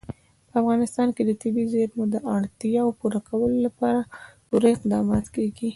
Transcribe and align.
په 0.49 0.55
افغانستان 0.61 1.07
کې 1.15 1.23
د 1.25 1.31
طبیعي 1.41 1.71
زیرمو 1.73 2.03
د 2.13 2.15
اړتیاوو 2.35 2.97
پوره 2.99 3.19
کولو 3.27 3.57
لپاره 3.67 3.99
پوره 4.47 4.69
اقدامات 4.75 5.25
کېږي. 5.35 5.69